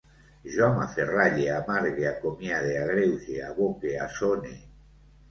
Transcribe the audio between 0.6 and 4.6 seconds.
m'aferralle, amargue, acomiade, agreuge, aboque, assone